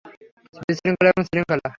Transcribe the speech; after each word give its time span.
বিশৃঙ্খলা 0.61 1.09
এবং 1.13 1.23
শৃঙ্খলা। 1.23 1.67